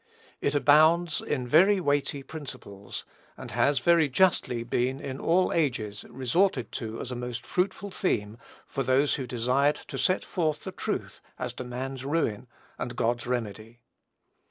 [0.41, 3.05] It abounds in very weighty principles;
[3.37, 8.39] and has, very justly, been, in all ages, resorted to as a most fruitful theme
[8.65, 12.47] for those who desired to set forth the truth as to man's ruin
[12.79, 13.77] and God's remedy.